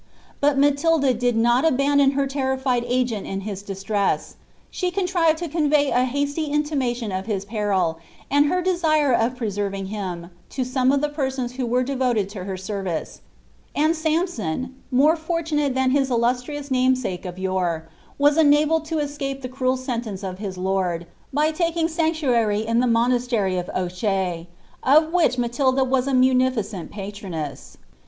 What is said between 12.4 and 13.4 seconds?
her service;